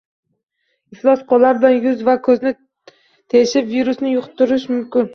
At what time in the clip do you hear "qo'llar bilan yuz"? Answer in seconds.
1.33-2.03